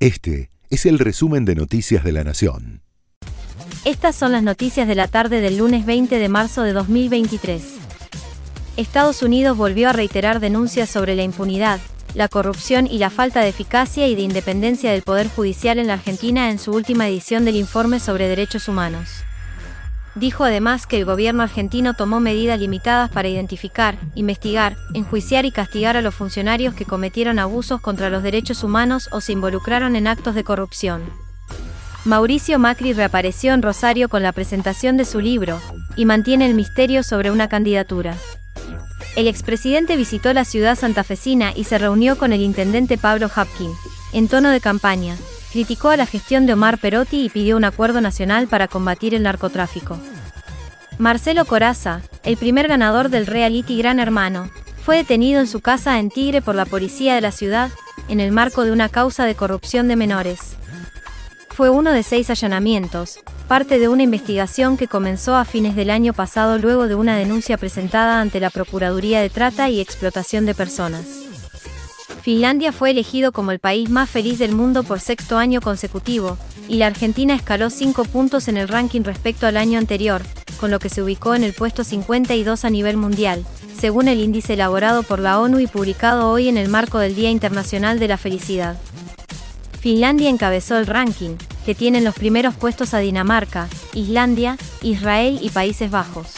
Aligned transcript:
Este 0.00 0.48
es 0.70 0.86
el 0.86 0.98
resumen 0.98 1.44
de 1.44 1.54
Noticias 1.54 2.02
de 2.02 2.12
la 2.12 2.24
Nación. 2.24 2.80
Estas 3.84 4.16
son 4.16 4.32
las 4.32 4.42
noticias 4.42 4.88
de 4.88 4.94
la 4.94 5.08
tarde 5.08 5.42
del 5.42 5.58
lunes 5.58 5.84
20 5.84 6.18
de 6.18 6.28
marzo 6.30 6.62
de 6.62 6.72
2023. 6.72 7.62
Estados 8.78 9.22
Unidos 9.22 9.58
volvió 9.58 9.90
a 9.90 9.92
reiterar 9.92 10.40
denuncias 10.40 10.88
sobre 10.88 11.16
la 11.16 11.22
impunidad, 11.22 11.80
la 12.14 12.28
corrupción 12.28 12.86
y 12.86 12.96
la 12.96 13.10
falta 13.10 13.42
de 13.42 13.50
eficacia 13.50 14.08
y 14.08 14.14
de 14.14 14.22
independencia 14.22 14.90
del 14.90 15.02
Poder 15.02 15.28
Judicial 15.28 15.78
en 15.78 15.88
la 15.88 15.94
Argentina 15.94 16.48
en 16.48 16.58
su 16.58 16.72
última 16.72 17.06
edición 17.06 17.44
del 17.44 17.56
informe 17.56 18.00
sobre 18.00 18.26
derechos 18.26 18.68
humanos. 18.68 19.10
Dijo 20.16 20.44
además 20.44 20.86
que 20.86 20.98
el 20.98 21.04
gobierno 21.04 21.42
argentino 21.42 21.94
tomó 21.94 22.18
medidas 22.18 22.58
limitadas 22.58 23.10
para 23.10 23.28
identificar, 23.28 23.96
investigar, 24.14 24.76
enjuiciar 24.92 25.46
y 25.46 25.52
castigar 25.52 25.96
a 25.96 26.02
los 26.02 26.14
funcionarios 26.14 26.74
que 26.74 26.84
cometieron 26.84 27.38
abusos 27.38 27.80
contra 27.80 28.10
los 28.10 28.22
derechos 28.22 28.64
humanos 28.64 29.08
o 29.12 29.20
se 29.20 29.32
involucraron 29.32 29.94
en 29.94 30.08
actos 30.08 30.34
de 30.34 30.42
corrupción. 30.42 31.02
Mauricio 32.04 32.58
Macri 32.58 32.92
reapareció 32.92 33.52
en 33.52 33.62
Rosario 33.62 34.08
con 34.08 34.22
la 34.22 34.32
presentación 34.32 34.96
de 34.96 35.04
su 35.04 35.20
libro, 35.20 35.60
y 35.96 36.06
mantiene 36.06 36.46
el 36.46 36.54
misterio 36.54 37.02
sobre 37.02 37.30
una 37.30 37.48
candidatura. 37.48 38.16
El 39.16 39.28
expresidente 39.28 39.96
visitó 39.96 40.32
la 40.32 40.44
ciudad 40.44 40.78
santafesina 40.78 41.52
y 41.54 41.64
se 41.64 41.78
reunió 41.78 42.16
con 42.16 42.32
el 42.32 42.40
intendente 42.40 42.96
Pablo 42.96 43.28
Hapkin, 43.34 43.70
en 44.12 44.28
tono 44.28 44.50
de 44.50 44.60
campaña, 44.60 45.16
criticó 45.52 45.90
a 45.90 45.96
la 45.96 46.06
gestión 46.06 46.46
de 46.46 46.52
Omar 46.52 46.78
Perotti 46.78 47.24
y 47.24 47.28
pidió 47.28 47.56
un 47.56 47.64
acuerdo 47.64 48.00
nacional 48.00 48.48
para 48.48 48.68
combatir 48.68 49.14
el 49.14 49.22
narcotráfico. 49.22 49.98
Marcelo 50.98 51.44
Coraza, 51.44 52.02
el 52.24 52.36
primer 52.36 52.68
ganador 52.68 53.08
del 53.08 53.26
reality 53.26 53.78
Gran 53.78 54.00
Hermano, 54.00 54.50
fue 54.84 54.96
detenido 54.96 55.40
en 55.40 55.46
su 55.46 55.60
casa 55.60 55.98
en 55.98 56.10
Tigre 56.10 56.42
por 56.42 56.54
la 56.54 56.66
policía 56.66 57.14
de 57.14 57.20
la 57.20 57.32
ciudad, 57.32 57.70
en 58.08 58.20
el 58.20 58.32
marco 58.32 58.64
de 58.64 58.72
una 58.72 58.88
causa 58.88 59.24
de 59.24 59.34
corrupción 59.34 59.88
de 59.88 59.96
menores. 59.96 60.56
Fue 61.50 61.70
uno 61.70 61.92
de 61.92 62.02
seis 62.02 62.30
allanamientos, 62.30 63.20
parte 63.48 63.78
de 63.78 63.88
una 63.88 64.02
investigación 64.02 64.76
que 64.76 64.88
comenzó 64.88 65.36
a 65.36 65.44
fines 65.44 65.74
del 65.74 65.90
año 65.90 66.12
pasado 66.12 66.58
luego 66.58 66.86
de 66.86 66.94
una 66.94 67.16
denuncia 67.16 67.58
presentada 67.58 68.20
ante 68.20 68.40
la 68.40 68.50
Procuraduría 68.50 69.20
de 69.20 69.30
Trata 69.30 69.68
y 69.68 69.80
Explotación 69.80 70.46
de 70.46 70.54
Personas. 70.54 71.29
Finlandia 72.30 72.70
fue 72.70 72.90
elegido 72.90 73.32
como 73.32 73.50
el 73.50 73.58
país 73.58 73.90
más 73.90 74.08
feliz 74.08 74.38
del 74.38 74.52
mundo 74.52 74.84
por 74.84 75.00
sexto 75.00 75.36
año 75.36 75.60
consecutivo, 75.60 76.38
y 76.68 76.76
la 76.76 76.86
Argentina 76.86 77.34
escaló 77.34 77.70
cinco 77.70 78.04
puntos 78.04 78.46
en 78.46 78.56
el 78.56 78.68
ranking 78.68 79.00
respecto 79.00 79.48
al 79.48 79.56
año 79.56 79.80
anterior, 79.80 80.22
con 80.60 80.70
lo 80.70 80.78
que 80.78 80.90
se 80.90 81.02
ubicó 81.02 81.34
en 81.34 81.42
el 81.42 81.54
puesto 81.54 81.82
52 81.82 82.64
a 82.64 82.70
nivel 82.70 82.96
mundial, 82.96 83.44
según 83.76 84.06
el 84.06 84.20
índice 84.20 84.52
elaborado 84.52 85.02
por 85.02 85.18
la 85.18 85.40
ONU 85.40 85.58
y 85.58 85.66
publicado 85.66 86.30
hoy 86.30 86.48
en 86.48 86.56
el 86.56 86.68
marco 86.68 87.00
del 87.00 87.16
Día 87.16 87.32
Internacional 87.32 87.98
de 87.98 88.06
la 88.06 88.16
Felicidad. 88.16 88.76
Finlandia 89.80 90.30
encabezó 90.30 90.78
el 90.78 90.86
ranking, 90.86 91.34
que 91.66 91.74
tienen 91.74 92.04
los 92.04 92.14
primeros 92.14 92.54
puestos 92.54 92.94
a 92.94 93.00
Dinamarca, 93.00 93.68
Islandia, 93.92 94.56
Israel 94.82 95.40
y 95.42 95.50
Países 95.50 95.90
Bajos. 95.90 96.28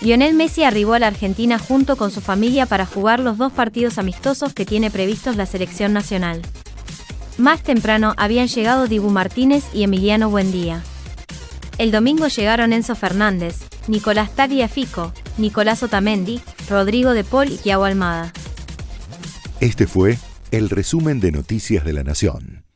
Lionel 0.00 0.34
Messi 0.34 0.62
arribó 0.62 0.94
a 0.94 0.98
la 0.98 1.08
Argentina 1.08 1.58
junto 1.58 1.96
con 1.96 2.10
su 2.10 2.20
familia 2.20 2.66
para 2.66 2.86
jugar 2.86 3.20
los 3.20 3.36
dos 3.36 3.52
partidos 3.52 3.98
amistosos 3.98 4.54
que 4.54 4.64
tiene 4.64 4.90
previstos 4.90 5.36
la 5.36 5.46
selección 5.46 5.92
nacional. 5.92 6.42
Más 7.36 7.62
temprano 7.62 8.14
habían 8.16 8.48
llegado 8.48 8.86
Dibu 8.86 9.10
Martínez 9.10 9.64
y 9.72 9.82
Emiliano 9.82 10.30
Buendía. 10.30 10.82
El 11.78 11.92
domingo 11.92 12.26
llegaron 12.28 12.72
Enzo 12.72 12.96
Fernández, 12.96 13.58
Nicolás 13.86 14.34
Tagliafico, 14.34 15.12
Nicolás 15.36 15.82
Otamendi, 15.82 16.40
Rodrigo 16.68 17.12
de 17.12 17.24
Paul 17.24 17.52
y 17.52 17.56
Thiago 17.56 17.84
Almada. 17.84 18.32
Este 19.60 19.86
fue 19.86 20.18
el 20.50 20.70
resumen 20.70 21.20
de 21.20 21.32
Noticias 21.32 21.84
de 21.84 21.92
la 21.92 22.04
Nación. 22.04 22.67